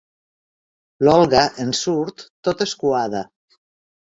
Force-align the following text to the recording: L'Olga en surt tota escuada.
L'Olga 1.03 1.43
en 1.65 1.75
surt 1.81 2.25
tota 2.49 2.69
escuada. 2.71 3.25